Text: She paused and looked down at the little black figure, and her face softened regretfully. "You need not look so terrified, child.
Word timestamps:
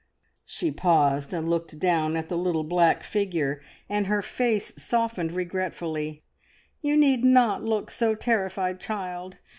She 0.47 0.71
paused 0.71 1.31
and 1.31 1.47
looked 1.47 1.77
down 1.77 2.15
at 2.17 2.27
the 2.27 2.35
little 2.35 2.63
black 2.63 3.03
figure, 3.03 3.61
and 3.87 4.07
her 4.07 4.23
face 4.23 4.73
softened 4.75 5.31
regretfully. 5.31 6.23
"You 6.81 6.97
need 6.97 7.23
not 7.23 7.63
look 7.63 7.91
so 7.91 8.15
terrified, 8.15 8.79
child. 8.79 9.37